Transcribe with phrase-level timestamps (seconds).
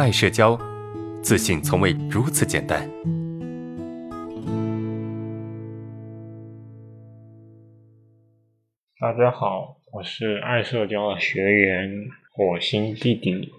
[0.00, 0.58] 爱社交，
[1.20, 2.88] 自信从未如此简单。
[8.98, 11.90] 大家好，我是爱社交的学员
[12.32, 13.52] 火星弟弟。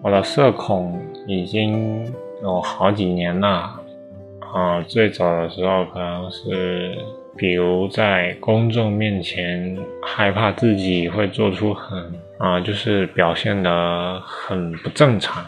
[0.00, 2.06] 我的社恐已经
[2.40, 3.82] 有好几年了。
[4.54, 6.96] 啊，最早的时候可能是，
[7.36, 15.44] 比如在公众面前害怕自己会做出很啊，就是表现的很不正常，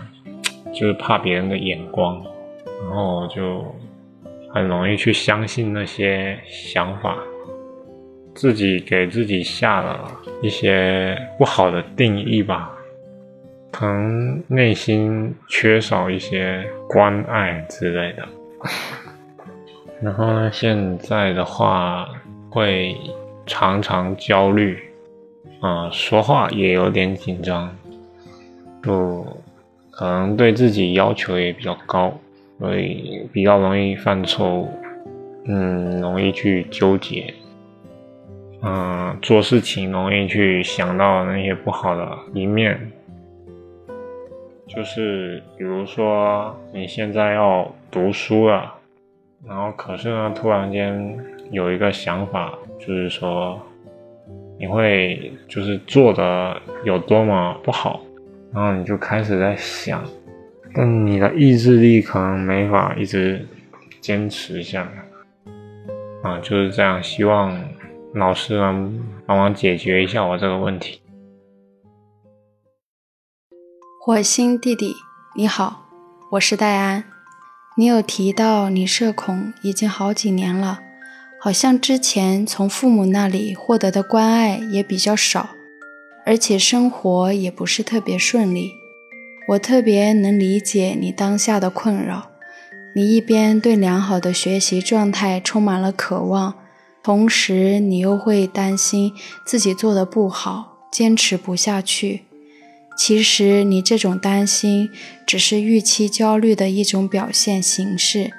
[0.72, 2.24] 就是怕别人的眼光，
[2.82, 3.64] 然后就
[4.52, 7.18] 很容易去相信那些想法。
[8.34, 10.10] 自己给自己下了
[10.42, 12.72] 一些不好的定义吧，
[13.70, 18.26] 可能内心缺少一些关爱之类的。
[20.02, 22.08] 然后呢，现在的话
[22.50, 22.96] 会
[23.46, 24.78] 常常焦虑，
[25.60, 27.74] 啊，说话也有点紧张，
[28.82, 29.24] 就
[29.90, 32.12] 可能对自己要求也比较高，
[32.58, 34.68] 所以比较容易犯错误，
[35.46, 37.32] 嗯，容易去纠结。
[38.62, 42.80] 嗯，做事情容易去想到那些不好的一面，
[44.66, 48.74] 就是比如说你现在要读书了，
[49.46, 51.18] 然后可是呢，突然间
[51.50, 53.60] 有一个想法，就是说
[54.58, 58.00] 你会就是做的有多么不好，
[58.52, 60.02] 然后你就开始在想，
[60.74, 63.46] 但你的意志力可能没法一直
[64.00, 67.56] 坚持下来，啊，就是这样，希望。
[68.14, 71.00] 老师能帮忙解决一下我这个问题。
[74.00, 74.94] 火星弟弟，
[75.34, 75.88] 你好，
[76.30, 77.13] 我是戴安。
[77.76, 80.78] 你有提到你社恐已经好几年了，
[81.40, 85.48] 好像之前从父母那里获得的关爱也比较少，
[86.24, 88.70] 而且生活也不是特别顺利。
[89.48, 92.30] 我特别能理解你当下的困扰，
[92.94, 96.54] 你一边对良好的学习状态充满了渴望。
[97.02, 99.12] 同时，你又会担心
[99.44, 102.22] 自己做的不好，坚持不下去。
[102.96, 104.90] 其实，你这种担心
[105.26, 108.32] 只是预期焦虑的一种表现形式。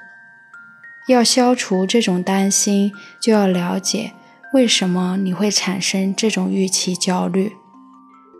[1.08, 4.12] 要消除这种担心，就要了解
[4.52, 7.52] 为什么你会产生这种预期焦虑。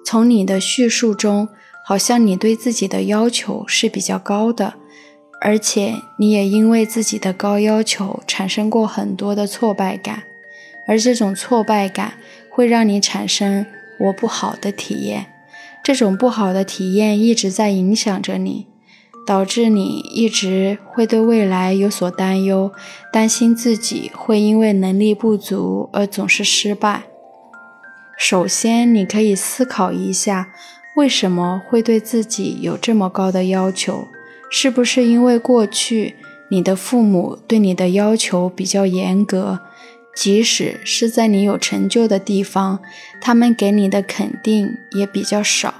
[0.05, 1.49] 从你的叙述中，
[1.85, 4.75] 好像你对自己的要求是比较高的。
[5.43, 10.23] 而且你也因为自己的高要求产生过很多的挫败感，
[10.89, 12.15] 而这种挫败感
[12.51, 13.67] 会让你产生
[14.01, 15.27] 我不好的体验，
[15.87, 18.67] 这种不好的体验一直在影响着你，
[19.25, 22.73] 导致你一直会对未来有所担忧，
[23.13, 27.05] 担心自己会因为能力不足而总是失败。
[28.19, 30.49] 首先，你可以思考一下，
[30.97, 34.09] 为什么会对自己有这么高的要求。
[34.51, 36.17] 是不是因为过去
[36.51, 39.61] 你的父母对你的要求比较严格，
[40.17, 42.81] 即使是在你有成就的地方，
[43.21, 45.75] 他们给你的肯定也比较少，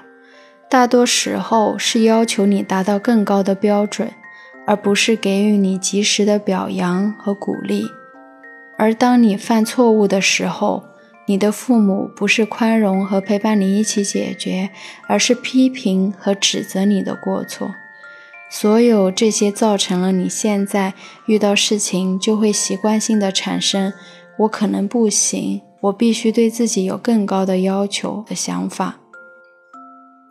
[0.69, 4.13] 大多时候是要求你达到更高的标准，
[4.67, 7.87] 而不是给予你及时的表扬和鼓励。
[8.77, 10.85] 而当你犯错误的时候，
[11.27, 14.69] 你的父母不是宽容和陪伴你一起解决，
[15.09, 17.75] 而是批评和指责你的过错。
[18.49, 20.95] 所有这些造成了你现在
[21.27, 23.93] 遇到事情就会习惯性的产生
[24.41, 29.01] “我可能不行，我必须对自己有更高的要求”的想法。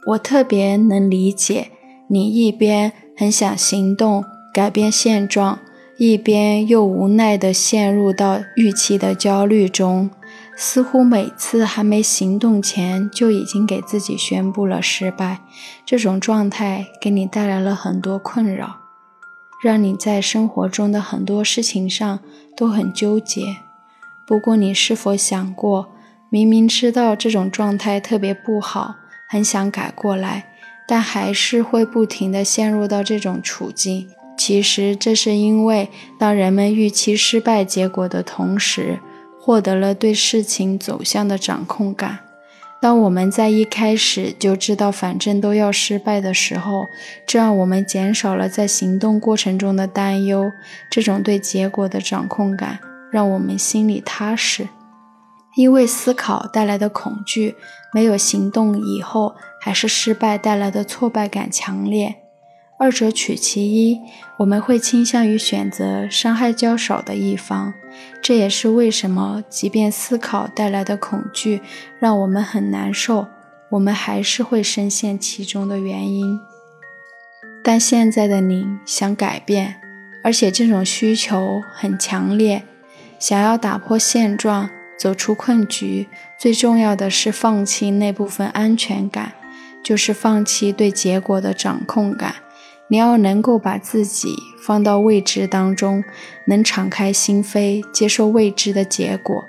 [0.07, 1.71] 我特别能理解
[2.09, 4.23] 你一边很想行动
[4.53, 5.59] 改变现状，
[5.97, 10.11] 一边又无奈地陷入到预期的焦虑中。
[10.57, 15.41] 似乎每次还没行动前就已经给自己宣布了失败，
[15.85, 18.77] 这种状态给你带来了很多困扰，
[19.61, 22.19] 让你在生活中的很多事情上
[22.55, 23.57] 都很纠结。
[24.27, 25.89] 不过，你是否想过，
[26.29, 28.95] 明明知道这种状态特别不好，
[29.29, 30.47] 很想改过来，
[30.87, 34.09] 但还是会不停地陷入到这种处境？
[34.37, 35.89] 其实，这是因为
[36.19, 38.99] 当人们预期失败结果的同时，
[39.39, 42.19] 获得了对事情走向的掌控感。
[42.81, 46.85] 当我们在一开始就知道反正都要失败的时候，
[47.25, 50.51] 这让我们减少了在行动过程中的担忧。
[50.89, 52.79] 这种对结果的掌控感
[53.15, 54.67] 让我们心里踏实。
[55.55, 57.55] 因为思考带来的恐惧，
[57.93, 62.17] 没有行动以后还是失败带来的挫败感强烈。
[62.77, 64.01] 二者取其一，
[64.39, 67.73] 我们会倾向于选择伤害较少的一方。
[68.21, 71.61] 这也是为什么，即便思考带来的恐惧
[71.99, 73.27] 让我们很难受，
[73.69, 76.37] 我们还是会深陷其中的原因。
[77.63, 79.75] 但现在的你想改变，
[80.21, 82.65] 而且这种需求很强烈，
[83.19, 86.07] 想要打破现状，走出困局。
[86.37, 89.33] 最重要的是放弃那部分安全感，
[89.83, 92.35] 就是放弃对结果的掌控感。
[92.87, 96.03] 你要能够把自己放到未知当中，
[96.45, 99.43] 能敞开心扉，接受未知的结果。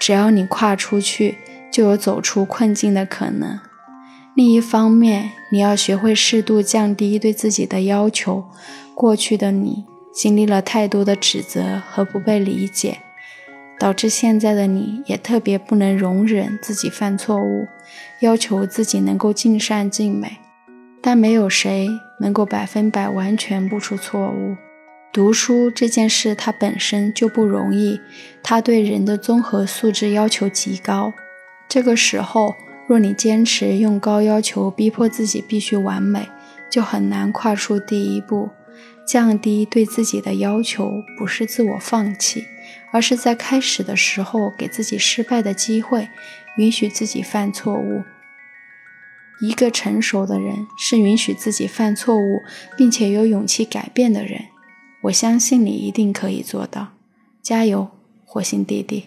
[0.00, 1.38] 只要你跨出去，
[1.70, 3.60] 就有走出困境的可能。
[4.34, 8.44] 另一方面，你要学会适度降低对自己的要求。
[8.94, 12.98] 过去的你经历了太多的指责和不被理解，
[13.80, 17.66] 导致现在的你也特别不能容忍自己犯错误，
[18.20, 20.36] 要求自己能够尽善尽美。
[21.00, 21.88] 但没有谁
[22.20, 24.54] 能够百分百完全不出错误。
[25.10, 27.98] 读书这件事它本身就不容易，
[28.42, 31.14] 它对人的综合素质要求极高。
[31.66, 32.54] 这个时候，
[32.86, 36.28] 若你坚持用高要求逼迫自己必须完美，
[36.70, 38.50] 就很难跨出第一步。
[39.06, 42.44] 降低对自己的要求，不是自我放弃，
[42.92, 46.08] 而是在开始的时候给自己失败的机会，
[46.56, 48.02] 允许自己犯错误。
[49.40, 52.42] 一个成熟的人是允许自己犯错误，
[52.76, 54.46] 并且有勇气改变的人。
[55.02, 56.92] 我相信你一定可以做到，
[57.42, 57.90] 加油，
[58.24, 59.06] 火星弟弟。